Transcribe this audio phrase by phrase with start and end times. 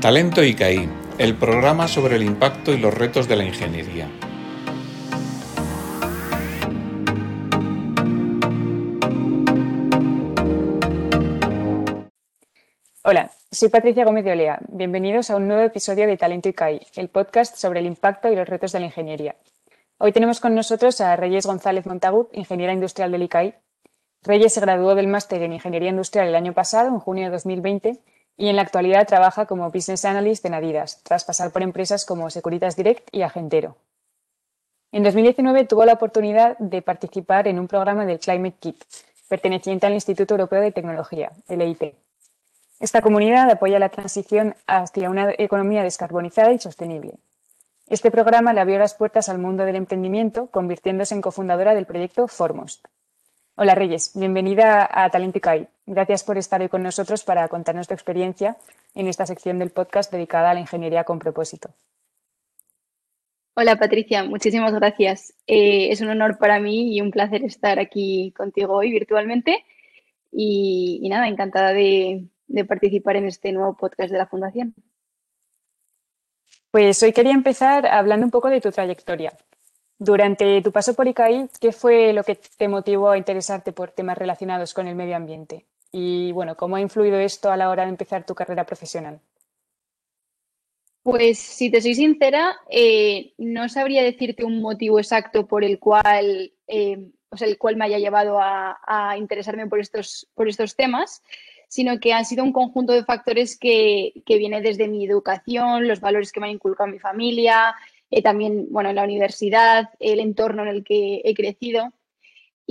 [0.00, 0.88] Talento ICAI,
[1.18, 4.08] el programa sobre el impacto y los retos de la ingeniería.
[13.04, 14.58] Hola, soy Patricia Gómez de Olea.
[14.68, 18.48] Bienvenidos a un nuevo episodio de Talento ICAI, el podcast sobre el impacto y los
[18.48, 19.36] retos de la ingeniería.
[19.98, 23.54] Hoy tenemos con nosotros a Reyes González Montagut, ingeniera industrial del ICAI.
[24.22, 28.00] Reyes se graduó del máster en Ingeniería Industrial el año pasado, en junio de 2020,
[28.36, 32.30] y en la actualidad trabaja como Business Analyst en Adidas, tras pasar por empresas como
[32.30, 33.76] Securitas Direct y Agentero.
[34.92, 38.84] En 2019 tuvo la oportunidad de participar en un programa del Climate Kit,
[39.28, 41.94] perteneciente al Instituto Europeo de Tecnología, el EIT.
[42.80, 47.14] Esta comunidad apoya la transición hacia una economía descarbonizada y sostenible.
[47.88, 52.26] Este programa le abrió las puertas al mundo del emprendimiento, convirtiéndose en cofundadora del proyecto
[52.26, 52.86] Formost.
[53.56, 55.68] Hola Reyes, bienvenida a Talenticai.
[55.92, 58.56] Gracias por estar hoy con nosotros para contarnos tu experiencia
[58.94, 61.70] en esta sección del podcast dedicada a la ingeniería con propósito.
[63.56, 65.34] Hola Patricia, muchísimas gracias.
[65.48, 69.64] Eh, es un honor para mí y un placer estar aquí contigo hoy virtualmente.
[70.30, 72.28] Y, nada, encantada de
[72.68, 74.76] participar en este nuevo podcast de la Fundación.
[76.70, 79.32] Pues hoy quería empezar hablando un poco de tu trayectoria.
[79.98, 84.16] Durante tu paso por ICAI, ¿qué fue lo que te motivó a interesarte por temas
[84.16, 85.66] relacionados con el medio ambiente?
[85.92, 89.20] Y bueno, ¿cómo ha influido esto a la hora de empezar tu carrera profesional?
[91.02, 96.52] Pues si te soy sincera, eh, no sabría decirte un motivo exacto por el cual,
[96.66, 97.10] eh,
[97.40, 101.22] el cual me haya llevado a, interesarme por estos, por estos temas
[101.70, 106.00] sino que han sido un conjunto de factores que, que viene desde mi educación, los
[106.00, 107.76] valores que me han inculcado mi familia,
[108.10, 111.92] eh, también, bueno, en la universidad, el entorno en el que he crecido.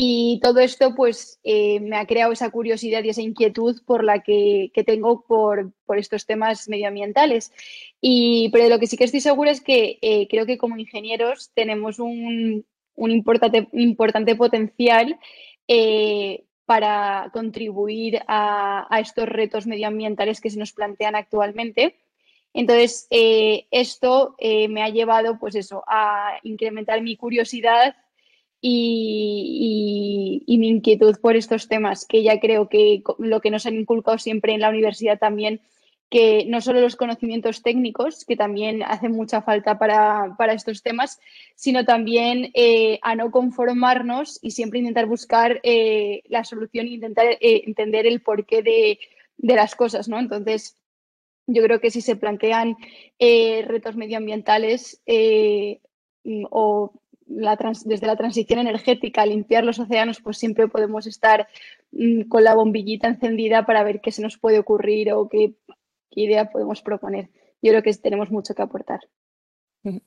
[0.02, 4.24] Y todo esto, pues, eh, me ha creado esa curiosidad y esa inquietud por la
[4.24, 7.52] que, que tengo por, por, estos temas medioambientales.
[8.00, 10.78] Y, pero de lo que sí que estoy segura es que eh, creo que como
[10.78, 12.66] ingenieros tenemos un,
[12.96, 15.20] un importante, importante potencial
[15.68, 21.98] eh, para contribuir a, estos retos medioambientales que se nos plantean actualmente.
[22.54, 27.98] Entonces, esto me ha llevado, pues eso, a incrementar mi curiosidad
[28.62, 34.18] y, mi inquietud por estos temas, que ya creo que lo que nos han inculcado
[34.18, 35.62] siempre en la universidad también
[36.10, 41.20] que no solo los conocimientos técnicos, que también hacen mucha falta para, estos temas,
[41.56, 47.28] sino también eh, a no conformarnos y siempre intentar buscar eh, la solución e intentar
[47.28, 49.00] eh, entender el porqué de,
[49.38, 50.20] las cosas, ¿no?
[50.20, 50.76] Entonces,
[51.46, 52.76] yo creo que si se plantean
[53.20, 55.02] retos medioambientales
[56.50, 56.92] o
[57.30, 61.48] desde la transición energética, limpiar los océanos, pues siempre podemos estar
[61.92, 65.54] mm, con la bombillita encendida para ver qué se nos puede ocurrir o qué
[66.12, 67.30] idea podemos proponer.
[67.62, 69.02] Yo creo que tenemos mucho que aportar.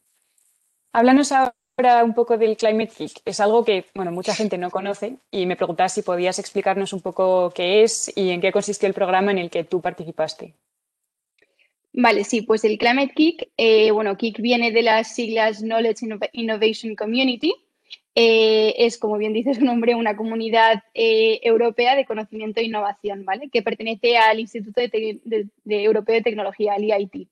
[0.92, 3.20] Háblanos ahora un poco del Climate Kick.
[3.24, 7.00] Es algo que bueno, mucha gente no conoce y me preguntaba si podías explicarnos un
[7.00, 10.54] poco qué es y en qué consistió el programa en el que tú participaste.
[11.94, 16.96] Vale, sí, pues el Climate Kick, eh, bueno, Kick viene de las siglas Knowledge Innovation
[16.96, 17.54] Community,
[18.14, 23.24] eh, es, como bien dice su nombre, una comunidad eh, europea de conocimiento e innovación,
[23.24, 23.50] ¿vale?
[23.50, 27.28] Que pertenece al Instituto de Europeo de Tecnología, al EIT.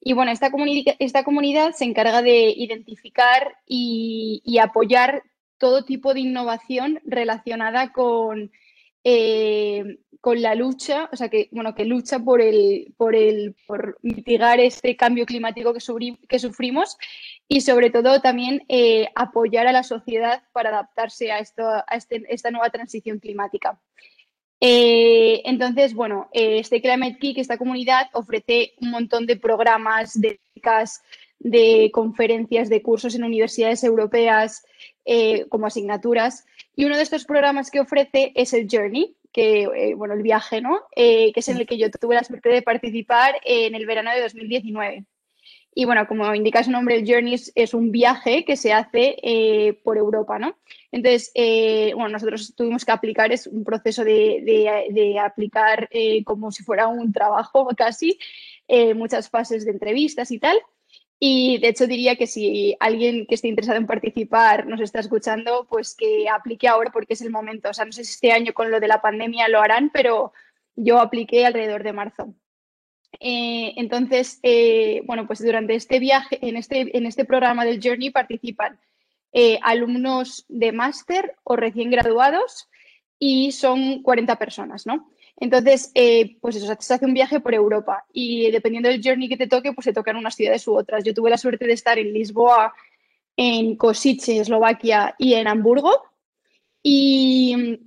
[0.00, 0.50] Y bueno, esta,
[0.98, 5.22] esta comunidad se encarga de identificar y, apoyar
[5.58, 8.50] todo tipo de innovación relacionada con,
[10.22, 14.60] con la lucha, o sea, que, bueno, que lucha por, el, por, el, por mitigar
[14.60, 16.96] este cambio climático que, sufrimos
[17.48, 22.22] y sobre todo también eh, apoyar a la sociedad para adaptarse a, esto, a este,
[22.28, 23.80] esta nueva transición climática.
[24.60, 30.38] Eh, entonces, bueno, eh, este Climate Kick, esta comunidad, ofrece un montón de programas, de
[31.40, 34.64] de conferencias, de cursos en universidades europeas
[35.48, 36.46] como asignaturas.
[36.76, 40.82] Y uno de estos programas que ofrece es el Journey, que, bueno, el viaje, ¿no?
[40.94, 44.22] que es en el que yo tuve la suerte de participar en el verano de
[44.22, 45.06] 2019.
[45.74, 49.80] Y bueno, como indica su nombre, el Journey es, un viaje que se hace eh,
[49.82, 50.56] por Europa, ¿no?
[50.90, 56.62] Entonces, eh, bueno, nosotros tuvimos que aplicar, es un proceso de, aplicar eh, como si
[56.62, 58.18] fuera un trabajo casi,
[58.94, 60.58] muchas fases de entrevistas y tal.
[61.24, 65.68] Y de hecho diría que si alguien que esté interesado en participar nos está escuchando,
[65.70, 67.70] pues que aplique ahora porque es el momento.
[67.70, 70.32] O sea, no sé si este año con lo de la pandemia lo harán, pero
[70.74, 72.34] yo apliqué alrededor de marzo.
[73.20, 78.10] Eh, entonces, eh, bueno, pues durante este viaje, en este, en este programa del Journey
[78.10, 78.80] participan
[79.32, 82.68] eh, alumnos de máster o recién graduados
[83.20, 85.08] y son 40 personas, ¿no?
[85.42, 89.36] Entonces, eh, pues eso, se hace un viaje por Europa y dependiendo del journey que
[89.36, 91.02] te toque, pues se tocan unas ciudades u otras.
[91.02, 92.72] Yo tuve la suerte de estar en Lisboa,
[93.36, 96.04] en Kosice, Eslovaquia y en Hamburgo.
[96.80, 97.80] Y,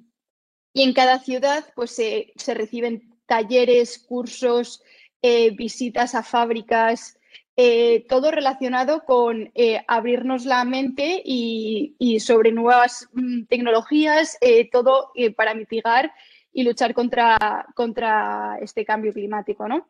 [0.74, 4.84] en cada ciudad, pues se, reciben talleres, cursos,
[5.22, 7.18] eh, visitas a fábricas,
[7.56, 9.54] eh, todo relacionado con
[9.88, 14.38] abrirnos la mente y, y sobre nuevas mm, tecnologías,
[14.74, 16.12] todo para mitigar
[16.56, 19.68] y luchar contra, contra este cambio climático.
[19.68, 19.90] ¿no?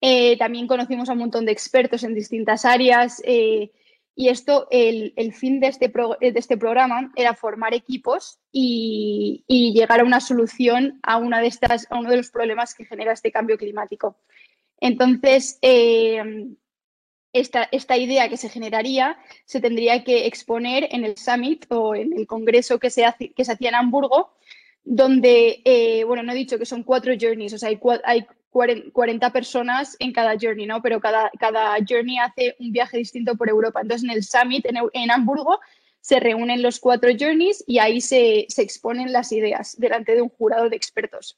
[0.00, 3.70] Eh, también conocimos a un montón de expertos en distintas áreas eh,
[4.14, 10.04] y esto, el, fin de este, de este, programa era formar equipos y, llegar a
[10.04, 13.58] una solución a, una de estas, a uno de los problemas que genera este cambio
[13.58, 14.16] climático.
[14.80, 16.46] Entonces, eh,
[17.34, 22.14] esta, esta, idea que se generaría se tendría que exponer en el summit o en
[22.14, 24.35] el congreso que se, hace, que se hacía en Hamburgo
[24.86, 28.26] donde, eh, bueno, no he dicho que son cuatro journeys, o sea, hay, hay
[28.92, 30.80] 40 personas en cada journey, ¿no?
[30.80, 33.80] Pero cada, cada journey hace un viaje distinto por Europa.
[33.82, 35.58] Entonces, en el summit en, en Hamburgo
[36.00, 40.28] se reúnen los cuatro journeys y ahí se, se exponen las ideas delante de un
[40.28, 41.36] jurado de expertos.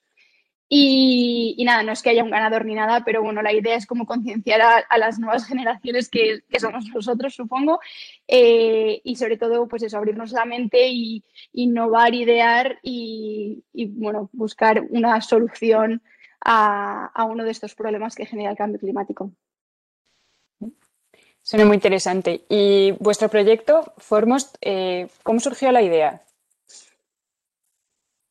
[0.71, 3.87] Y, nada, no es que haya un ganador ni nada, pero bueno, la idea es
[3.87, 7.81] como concienciar a, las nuevas generaciones que, somos nosotros, supongo,
[8.27, 14.85] eh, y sobre todo, pues eso, abrirnos la mente y innovar, idear y, bueno, buscar
[14.91, 16.03] una solución
[16.45, 19.33] a, uno de estos problemas que genera el cambio climático.
[21.41, 22.45] Suena muy interesante.
[22.51, 26.23] ¿Y vuestro proyecto, Formos, eh, cómo surgió la idea?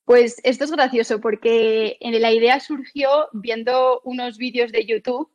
[0.07, 5.29] Pues esto es gracioso porque la idea surgió viendo unos vídeos de YouTube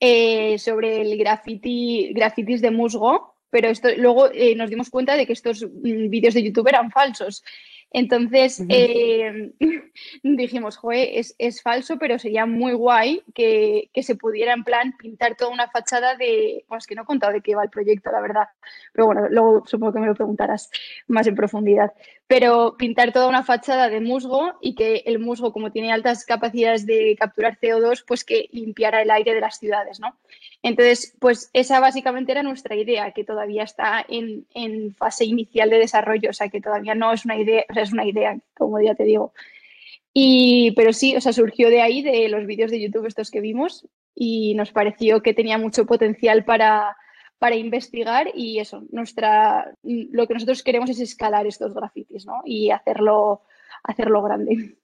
[0.00, 5.26] eh, sobre el graffiti, grafitis de musgo, pero esto, luego eh, nos dimos cuenta de
[5.26, 7.44] que estos mm, vídeos de YouTube eran falsos.
[7.90, 9.52] Entonces eh,
[10.22, 15.50] dijimos, joder, es, falso, pero sería muy guay que, se pudiera en plan pintar toda
[15.50, 18.48] una fachada de, pues que no he contado de qué va el proyecto, la verdad,
[18.92, 20.70] pero bueno, luego supongo que me lo preguntarás
[21.08, 21.92] más en profundidad.
[22.28, 26.84] Pero pintar toda una fachada de musgo y que el musgo, como tiene altas capacidades
[26.84, 30.14] de capturar CO2, pues que limpiara el aire de las ciudades, ¿no?
[30.62, 34.46] Entonces, pues esa básicamente era nuestra idea, que todavía está en,
[34.96, 37.92] fase inicial de desarrollo, o sea, que todavía no es una idea, o sea, es
[37.92, 39.32] una idea, como ya te digo.
[40.12, 43.40] Y, pero sí, o sea, surgió de ahí, de los vídeos de YouTube estos que
[43.40, 46.96] vimos, y nos pareció que tenía mucho potencial para,
[47.38, 52.42] para investigar y eso, nuestra, lo que nosotros queremos es escalar estos grafitis, ¿no?
[52.44, 53.42] Y hacerlo,
[53.82, 54.76] hacerlo grande.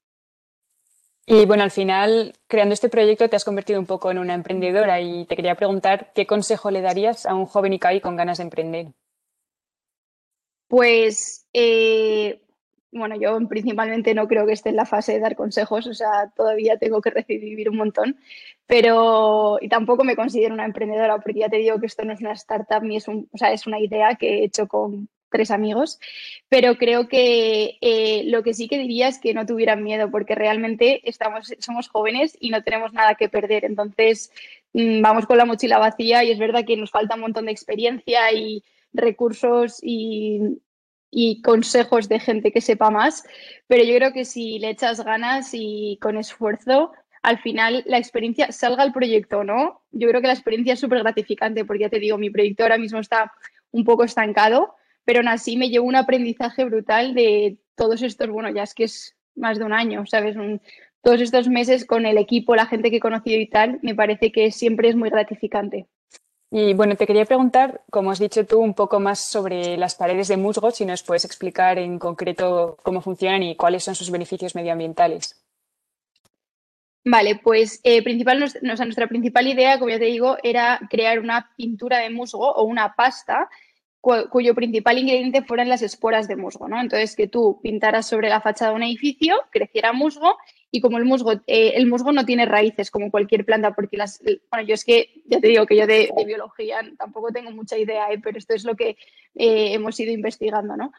[1.26, 5.00] Y bueno, al final, creando este proyecto te has convertido un poco en una emprendedora
[5.00, 8.44] y te quería preguntar qué consejo le darías a un joven ICAI con ganas de
[8.44, 8.86] emprender.
[10.68, 12.42] Pues, eh,
[12.92, 16.30] bueno, yo principalmente no creo que esté en la fase de dar consejos, o sea,
[16.36, 18.18] todavía tengo que recibir un montón,
[18.66, 22.20] pero y tampoco me considero una emprendedora, porque ya te digo que esto no es
[22.20, 25.50] una startup ni es, un, o sea, es una idea que he hecho con, tres
[25.50, 25.98] amigos,
[26.48, 30.36] pero creo que eh, lo que sí que diría es que no tuvieran miedo, porque
[30.36, 33.64] realmente estamos, somos jóvenes y no tenemos nada que perder.
[33.64, 34.30] Entonces,
[34.74, 37.52] mm, vamos con la mochila vacía y es verdad que nos falta un montón de
[37.52, 38.62] experiencia y
[38.92, 40.40] recursos y,
[41.10, 43.24] y consejos de gente que sepa más,
[43.66, 46.92] pero yo creo que si le echas ganas y con esfuerzo,
[47.24, 51.00] al final la experiencia, salga el proyecto no, yo creo que la experiencia es súper
[51.00, 53.32] gratificante porque ya te digo, mi proyecto ahora mismo está
[53.70, 54.74] un poco estancado,
[55.06, 58.84] pero aún así me llevo un aprendizaje brutal de todos estos, bueno, ya es que
[58.84, 60.36] es más de un año, ¿sabes?
[61.00, 64.30] todos estos meses con el equipo, la gente que he conocido y tal, me parece
[64.30, 65.86] que siempre es muy gratificante.
[66.50, 70.28] Y bueno, te quería preguntar, como has dicho tú, un poco más sobre las paredes
[70.28, 74.54] de musgo, si nos puedes explicar en concreto cómo funcionan y cuáles son sus beneficios
[74.54, 75.43] medioambientales.
[77.06, 81.98] Vale, pues eh, principal, nuestra principal idea, como ya te digo, era crear una pintura
[81.98, 83.50] de musgo o una pasta
[84.30, 86.80] cuyo principal ingrediente fueran las esporas de musgo, ¿no?
[86.80, 90.36] Entonces, que tú pintaras sobre la fachada de un edificio, creciera musgo
[90.70, 94.20] y como el musgo, eh, el musgo no tiene raíces como cualquier planta, porque las,
[94.50, 98.10] bueno, yo es que, ya te digo que yo de, biología tampoco tengo mucha idea,
[98.12, 98.20] ¿eh?
[98.22, 98.96] pero esto es lo que
[99.36, 100.92] eh, hemos ido investigando, ¿no?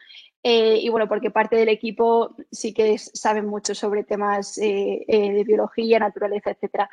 [0.48, 6.52] y bueno, porque parte del equipo sí que sabe mucho sobre temas de biología, naturaleza,
[6.52, 6.88] etcétera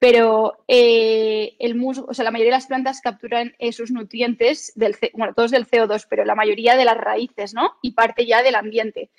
[0.00, 4.96] pero eh, el musgo, o sea, la mayoría de las plantas capturan esos nutrientes, del,
[5.12, 7.74] bueno, todos del CO2, pero la mayoría de las raíces, ¿no?
[7.82, 9.10] Y parte ya del ambiente.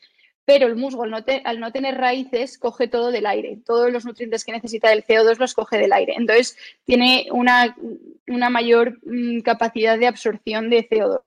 [0.44, 3.60] Pero el musgo, al no, tener raíces, coge todo del aire.
[3.64, 6.16] Todos los nutrientes que necesita del CO2 los coge del aire.
[6.18, 7.78] Entonces, tiene una,
[8.50, 11.22] mayor mm, capacidad de absorción de CO2.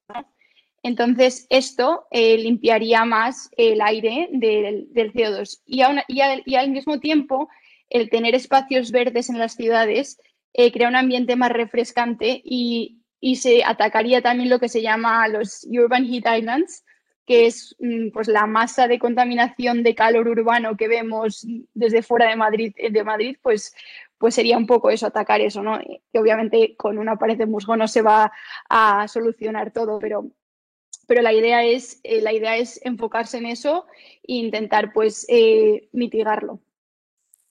[0.83, 5.61] Entonces, esto eh, limpiaría más el aire del, CO2.
[5.65, 7.49] Y, y, al, mismo tiempo,
[7.91, 10.19] el tener espacios verdes en las ciudades
[10.53, 13.01] eh, crea un ambiente más refrescante y,
[13.37, 16.85] se atacaría también lo que se llama los Urban Heat Islands,
[17.25, 22.29] que es mm, pues, la masa de contaminación de calor urbano que vemos desde fuera
[22.29, 23.75] de Madrid, de Madrid pues,
[24.19, 25.79] pues sería un poco eso, atacar eso, ¿no?
[26.13, 28.31] Que obviamente con una pared de musgo no se va
[28.69, 30.31] a solucionar todo, pero
[31.07, 33.87] pero la idea es, eh, la idea es enfocarse en eso
[34.23, 36.61] e intentar pues eh, mitigarlo.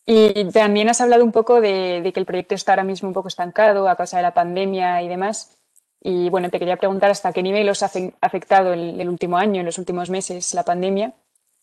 [0.05, 3.29] Y también has hablado un poco de, que el proyecto está ahora mismo un poco
[3.29, 5.57] estancado a causa de la pandemia y demás.
[6.01, 9.65] Y bueno, te quería preguntar hasta qué nivel os ha afectado el, último año, en
[9.65, 11.13] los últimos meses, la pandemia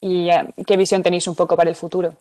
[0.00, 2.14] y eh, qué visión tenéis un poco para el futuro.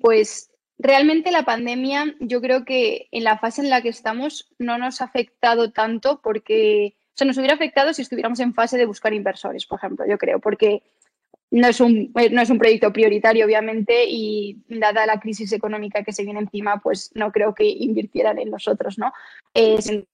[0.00, 4.78] Pues realmente la pandemia, yo creo que en la fase en la que estamos no
[4.78, 8.86] nos ha afectado tanto porque o sea, nos hubiera afectado si estuviéramos en fase de
[8.86, 10.82] buscar inversores, por ejemplo, yo creo, porque
[11.54, 16.02] no es un, eh, no es un proyecto prioritario, obviamente, y dada la crisis económica
[16.02, 19.12] que se viene encima, pues no creo que invirtieran en nosotros, ¿no?
[19.54, 20.04] Eh,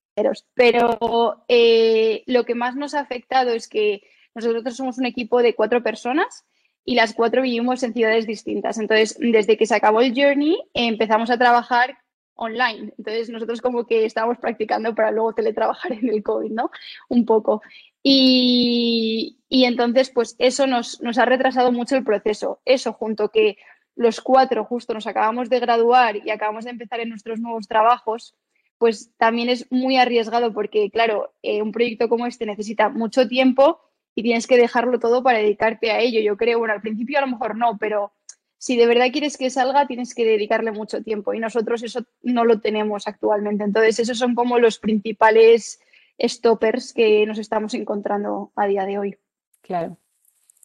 [0.54, 4.02] Pero eh, lo que más nos ha afectado es que
[4.34, 6.44] nosotros somos un equipo de cuatro personas
[6.84, 8.76] y las cuatro vivimos en ciudades distintas.
[8.76, 11.96] Entonces, desde que se acabó el journey, empezamos a trabajar
[12.34, 12.92] online.
[12.98, 16.70] Entonces nosotros como que estábamos practicando para luego teletrabajar en el COVID, ¿no?
[17.08, 17.62] Un poco.
[18.02, 22.60] Y, entonces pues eso nos, nos, ha retrasado mucho el proceso.
[22.64, 23.56] Eso junto que
[23.96, 28.34] los cuatro justo nos acabamos de graduar y acabamos de empezar en nuestros nuevos trabajos,
[28.78, 33.80] pues también es muy arriesgado porque, claro, eh, un proyecto como este necesita mucho tiempo
[34.14, 36.20] y tienes que dejarlo todo para dedicarte a ello.
[36.20, 38.12] Yo creo, bueno, al principio a lo mejor no, pero
[38.56, 42.44] si de verdad quieres que salga, tienes que dedicarle mucho tiempo y nosotros eso no
[42.44, 43.64] lo tenemos actualmente.
[43.64, 45.80] Entonces, esos son como los principales
[46.22, 49.18] stoppers que nos estamos encontrando a día de hoy.
[49.62, 49.96] Claro.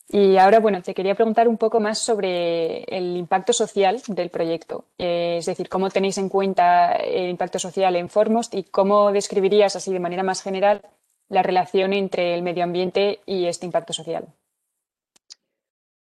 [0.08, 4.86] Y ahora, bueno, te quería preguntar un poco más sobre el impacto social del proyecto.
[5.00, 9.76] Eh, es decir, cómo tenéis en cuenta el impacto social en Formost y cómo describirías
[9.76, 10.84] así de manera más general
[11.28, 14.28] la relación entre el medio ambiente y este impacto social.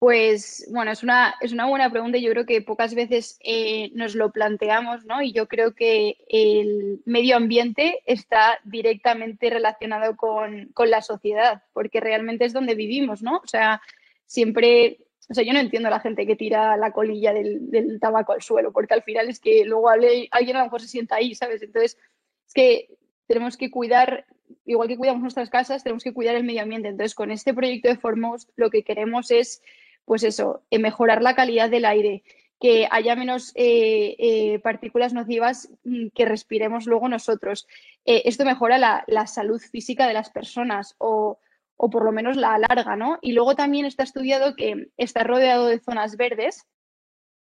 [0.02, 4.16] Pues bueno, es una, es una buena pregunta yo creo que pocas veces eh, nos
[4.16, 5.22] lo planteamos, ¿no?
[5.22, 12.46] Y yo creo que el medio ambiente está directamente relacionado con, la sociedad, porque realmente
[12.46, 13.42] es donde vivimos, ¿no?
[13.44, 13.80] O sea,
[14.26, 18.34] siempre, o sea, yo no entiendo a la gente que tira la colilla del, tabaco
[18.34, 21.36] al suelo, porque al final es que luego alguien a lo mejor se sienta ahí,
[21.36, 21.62] ¿sabes?
[21.62, 22.00] Entonces,
[22.48, 22.90] es que
[23.28, 24.26] tenemos que cuidar,
[24.66, 26.88] igual que cuidamos nuestras casas, tenemos que cuidar el medio ambiente.
[26.88, 29.62] Entonces, con este proyecto de Formos, lo que queremos es
[30.06, 32.24] pues eso, eh, mejorar la calidad del aire,
[32.60, 37.68] que haya menos eh, eh, partículas nocivas mm, que respiremos luego nosotros.
[38.06, 41.40] esto mejora la, salud física de las personas o,
[41.78, 43.18] por lo menos la alarga, ¿no?
[43.22, 46.68] Y luego también está estudiado que está rodeado de zonas verdes.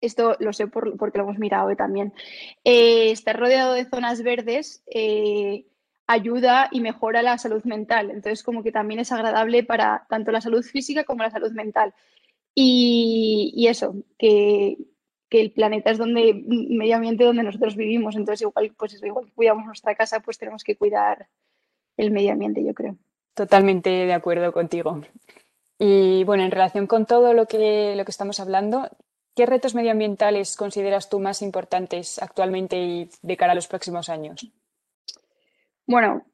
[0.01, 2.13] Esto lo sé porque lo hemos mirado también.
[2.63, 4.83] está rodeado de zonas verdes
[6.07, 8.09] ayuda y mejora la salud mental.
[8.09, 11.93] Entonces, como que también es agradable para tanto la salud física como la salud mental.
[12.59, 14.77] Y, eso, que,
[15.29, 18.15] el planeta es donde, medio ambiente donde nosotros vivimos.
[18.15, 21.27] Entonces, igual, pues igual que cuidamos nuestra casa, pues tenemos que cuidar
[21.97, 22.95] el medio ambiente, yo creo.
[23.35, 25.01] Totalmente de acuerdo contigo.
[25.77, 28.89] Y bueno, en relación con todo lo que, lo que estamos hablando,
[29.35, 34.47] ¿qué retos medioambientales consideras tú más importantes actualmente y de cara a los próximos años?
[35.85, 36.25] Bueno,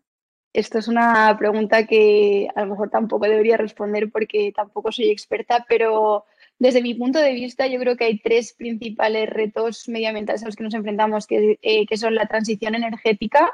[0.54, 5.66] esto es una pregunta que a lo mejor tampoco debería responder porque tampoco soy experta,
[5.68, 6.26] pero
[6.60, 10.56] desde mi punto de vista yo creo que hay tres principales retos medioambientales a los
[10.56, 13.52] que nos enfrentamos, que, eh, son la transición energética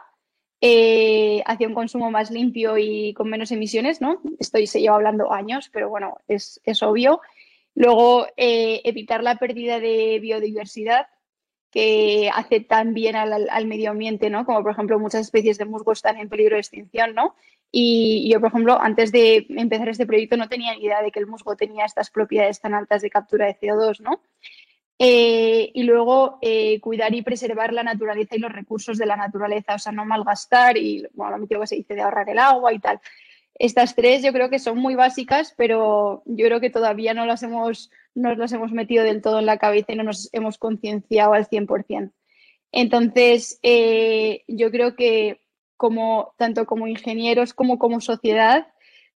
[0.61, 4.21] eh, hacia un consumo más limpio y con menos emisiones, ¿no?
[4.37, 7.21] Esto se lleva hablando años, pero bueno, es, obvio.
[7.75, 11.07] Luego, eh, evitar la pérdida de biodiversidad,
[11.71, 14.45] que hace tan bien al, medio ambiente, ¿no?
[14.45, 17.35] Como por ejemplo muchas especies de musgo están en peligro de extinción, ¿no?
[17.71, 21.19] Y, yo, por ejemplo, antes de empezar este proyecto no tenía ni idea de que
[21.19, 24.21] el musgo tenía estas propiedades tan altas de captura de CO2, ¿no?
[24.97, 29.75] Eh, y luego eh, cuidar y preservar la naturaleza y los recursos de la naturaleza,
[29.75, 32.79] o sea, no malgastar y, bueno, lo que se dice de ahorrar el agua y
[32.79, 32.99] tal.
[33.59, 37.43] Estas tres yo creo que son muy básicas, pero yo creo que todavía no las
[37.43, 41.33] hemos, no las hemos metido del todo en la cabeza y no nos hemos concienciado
[41.33, 42.11] al 100%.
[42.71, 45.41] Entonces, eh, yo creo que
[45.77, 48.67] como, tanto como ingenieros como como sociedad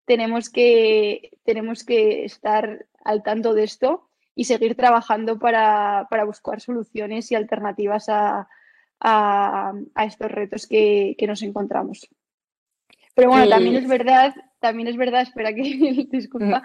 [0.05, 7.31] tenemos que, tenemos que estar al tanto de esto y seguir trabajando para, buscar soluciones
[7.31, 8.47] y alternativas a,
[9.97, 12.09] estos retos que nos encontramos.
[13.15, 16.63] Pero bueno, también es verdad, también es verdad, espera que disculpa,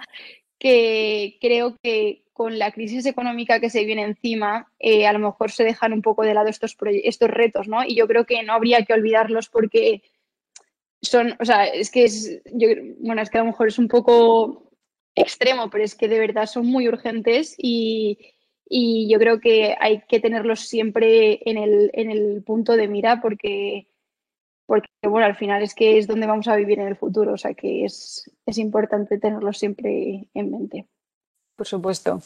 [0.59, 5.51] que creo que con la crisis económica que se viene encima, eh, a lo mejor
[5.51, 7.83] se dejan un poco de lado estos, estos retos, ¿no?
[7.83, 10.03] Y yo creo que no habría que olvidarlos porque
[11.01, 13.87] son, o sea, es que es, yo, bueno, es que a lo mejor es un
[13.87, 14.71] poco
[15.15, 18.17] extremo, pero es que de verdad son muy urgentes y,
[18.69, 23.21] y yo creo que hay que tenerlos siempre en el, en el punto de mira
[23.21, 23.87] porque,
[24.69, 27.37] porque, bueno, al final es que es donde vamos a vivir en el futuro, o
[27.37, 30.85] sea que es, es importante tenerlos siempre en mente.
[31.55, 32.21] Por supuesto.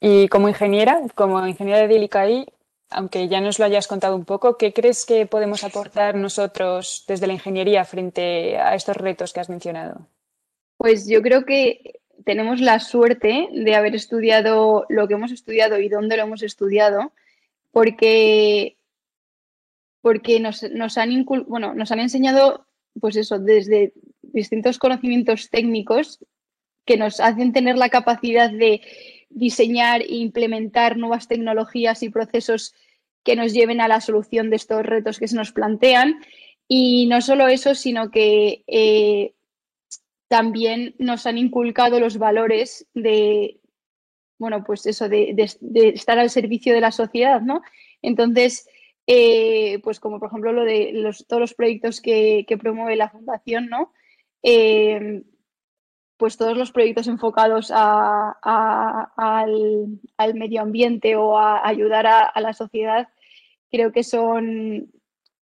[0.00, 2.46] Y como ingeniera, como ingeniera de DILICAI,
[2.88, 7.26] aunque ya nos lo hayas contado un poco, ¿qué crees que podemos aportar nosotros desde
[7.26, 10.06] la ingeniería frente a estos retos que has mencionado?
[10.78, 15.90] Pues yo creo que tenemos la suerte de haber estudiado lo que hemos estudiado y
[15.90, 17.12] dónde lo hemos estudiado,
[17.72, 18.77] porque,
[20.08, 22.66] porque nos, nos han, bueno, nos han enseñado,
[22.98, 26.24] pues eso, desde distintos conocimientos técnicos
[26.86, 28.80] que nos hacen tener la capacidad de
[29.28, 32.74] diseñar e implementar nuevas tecnologías y procesos
[33.22, 36.20] que nos lleven a la solución de estos retos que se nos plantean.
[36.66, 39.34] Y no solo eso, sino que eh,
[40.28, 43.60] también nos han inculcado los valores de,
[44.38, 45.36] bueno, pues eso, de,
[45.92, 47.60] estar al servicio de la sociedad, ¿no?
[48.00, 48.66] Entonces,
[49.10, 53.68] eh, pues como por ejemplo lo de los, todos los proyectos que, promueve la Fundación,
[53.68, 53.94] ¿no?
[54.42, 55.22] Eh,
[56.18, 58.38] pues todos los proyectos enfocados al,
[60.34, 63.08] medio ambiente o a ayudar a, la sociedad,
[63.70, 64.92] creo que son,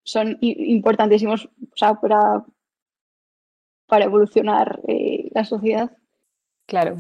[0.03, 1.49] son importantísimos
[2.01, 2.45] para,
[3.87, 5.97] para evolucionar eh, la sociedad.
[6.67, 6.97] Claro.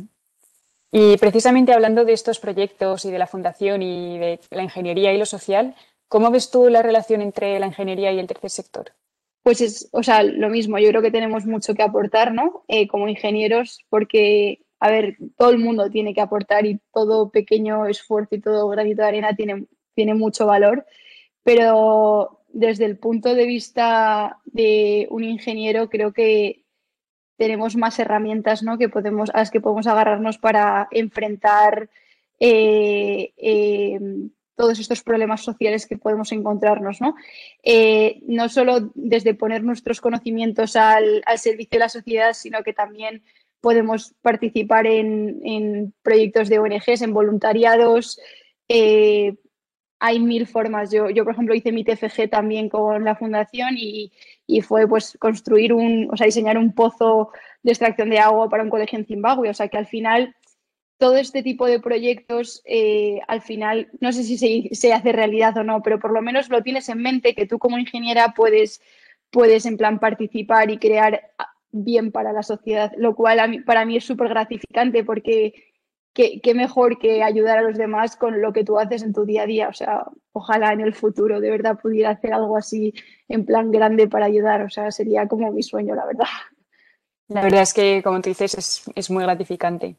[0.92, 5.18] Y precisamente hablando de estos proyectos y de la fundación y de la ingeniería y
[5.18, 5.74] lo social,
[6.12, 8.92] ¿cómo ves tú la relación entre la ingeniería y el tercer sector?
[9.42, 12.64] pues es, o sea, lo mismo, yo creo que tenemos mucho que aportar, ¿no?
[12.68, 17.86] Eh, como ingenieros, porque, a ver, todo el mundo tiene que aportar y todo pequeño
[17.86, 20.86] esfuerzo y todo granito de arena tiene, tiene mucho valor,
[21.42, 26.64] pero desde el punto de vista de un ingeniero, creo que
[27.36, 28.78] tenemos más herramientas, ¿no?
[28.78, 31.90] Que podemos, a las que podemos agarrarnos para enfrentar
[32.38, 33.98] eh, eh,
[34.54, 37.14] todos estos problemas sociales que podemos encontrarnos, ¿no?
[37.62, 43.22] Eh, no solo desde poner nuestros conocimientos al, servicio de la sociedad, sino que también
[43.60, 48.20] podemos participar en, proyectos de ONGs, en voluntariados.
[48.68, 49.36] Eh,
[50.00, 50.90] hay mil formas.
[50.90, 54.12] Yo, yo, por ejemplo, hice mi TFG también con la fundación y,
[54.48, 57.30] y, fue pues construir un, o sea, diseñar un pozo
[57.62, 59.48] de extracción de agua para un colegio en Zimbabue.
[59.48, 60.34] O sea, que al final
[61.02, 65.64] todo este tipo de proyectos, eh, al final, no sé si se, hace realidad o
[65.64, 68.80] no, pero por lo menos lo tienes en mente que tú como ingeniera puedes,
[69.28, 71.32] puedes en plan participar y crear
[71.72, 75.72] bien para la sociedad, lo cual para mí es súper gratificante porque
[76.12, 79.42] qué, mejor que ayudar a los demás con lo que tú haces en tu día
[79.42, 79.68] a día.
[79.70, 82.94] O sea, ojalá en el futuro de verdad pudiera hacer algo así
[83.26, 84.62] en plan grande para ayudar.
[84.62, 86.28] O sea, sería como mi sueño, la verdad.
[87.26, 89.96] La verdad es que, como tú dices, es, es muy gratificante.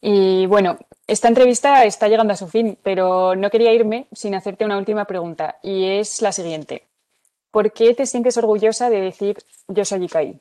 [0.00, 4.64] Y bueno, esta entrevista está llegando a su fin, pero no quería irme sin hacerte
[4.64, 6.84] una última pregunta y es la siguiente.
[7.50, 10.38] ¿Por qué te sientes orgullosa de decir yo soy ICAI?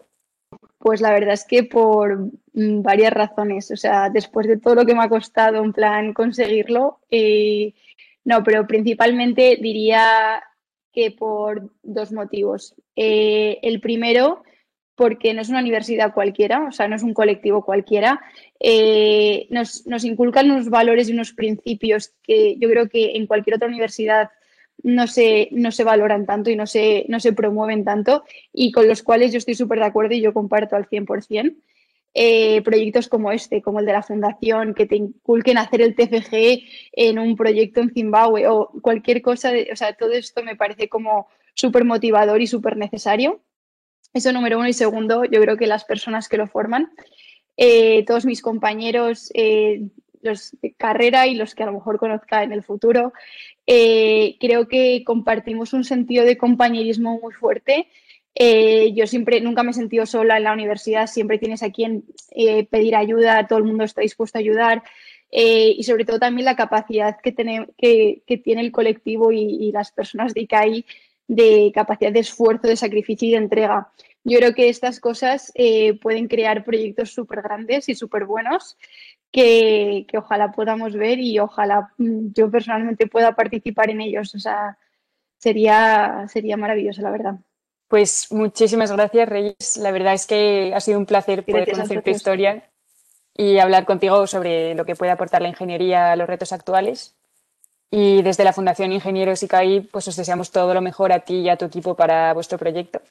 [0.78, 2.20] Pues la verdad es que por
[2.54, 3.70] mm, varias razones.
[3.72, 7.74] O sea, después de todo lo que me ha costado en plan conseguirlo, eh,
[8.24, 10.42] no, pero principalmente diría
[10.94, 12.76] que por dos motivos.
[12.96, 14.44] Eh, el primero
[15.00, 18.20] porque no es una universidad cualquiera, o sea, no es un colectivo cualquiera.
[18.60, 23.70] Eh, nos, inculcan unos valores y unos principios que yo creo que en cualquier otra
[23.70, 24.30] universidad
[24.84, 28.90] no se, no se valoran tanto y no se, no se promueven tanto y con
[28.90, 31.56] los cuales yo estoy súper de acuerdo y yo comparto al 100%.
[32.14, 36.66] Eh, proyectos como este, como el de la fundación, que te inculquen hacer el TFG
[36.92, 41.28] en un proyecto en Zimbabue o cualquier cosa, o sea, todo esto me parece como
[41.54, 43.40] súper motivador y súper necesario.
[44.14, 44.68] Eso número uno.
[44.68, 46.92] Y segundo, yo creo que las personas que lo forman,
[47.58, 49.88] eh, todos mis compañeros, eh,
[50.22, 53.14] los de carrera y los que a lo mejor conozca en el futuro,
[53.68, 57.88] eh, creo que compartimos un sentido de compañerismo muy fuerte.
[58.96, 62.06] yo siempre, nunca me he sentido sola en la universidad, siempre tienes a quien
[62.70, 64.84] pedir ayuda, todo el mundo está dispuesto a ayudar.
[65.32, 69.92] y sobre todo también la capacidad que tiene, que, tiene el colectivo y, y las
[69.92, 70.86] personas de ICAI
[71.30, 73.92] de capacidad de esfuerzo, de sacrificio y de entrega.
[74.24, 78.78] Yo creo que estas cosas eh, pueden crear proyectos súper grandes y súper buenos
[79.32, 84.34] que, ojalá podamos ver y ojalá mm, yo personalmente pueda participar en ellos.
[84.34, 84.80] O sea,
[85.38, 87.36] sería, sería maravilloso, la verdad.
[87.88, 89.78] Pues muchísimas gracias, Reyes.
[89.78, 92.72] La verdad es que ha sido un placer poder conocer tu historia
[93.36, 97.19] y hablar contigo sobre lo que puede aportar la ingeniería a los retos actuales.
[97.92, 101.50] Y desde la Fundación Ingenieros ICAI, pues os deseamos todo lo mejor a ti y
[101.50, 103.02] a tu equipo para vuestro proyecto.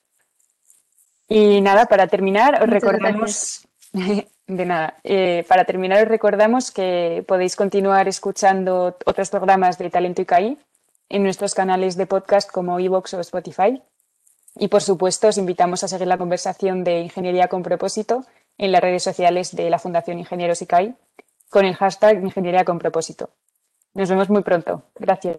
[1.29, 3.67] Y nada, para terminar, os recordamos.
[4.49, 4.97] De nada.
[5.05, 10.57] Eh, para terminar, os recordamos que podéis continuar escuchando otros programas de Talento ICAI
[11.11, 13.83] en nuestros canales de podcast como iVoox o Spotify.
[14.57, 18.25] Y por supuesto, os invitamos a seguir la conversación de Ingeniería con propósito
[18.57, 20.95] en las redes sociales de la Fundación Ingenieros ICAI
[21.51, 23.29] con el hashtag Ingeniería con propósito.
[23.99, 24.85] Nos vemos muy pronto.
[24.95, 25.39] Gracias.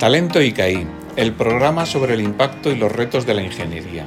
[0.00, 4.04] Talento ICAI, el programa sobre el impacto y los retos de la ingeniería.